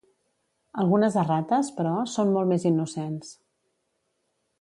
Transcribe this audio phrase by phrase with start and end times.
[0.83, 3.31] Algunes errates, però, són molt més innocents.